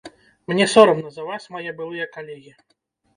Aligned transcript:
Мне 0.51 0.65
сорамна 0.71 1.11
за 1.17 1.25
вас, 1.27 1.43
мае 1.57 1.73
былыя 1.83 2.07
калегі. 2.17 2.55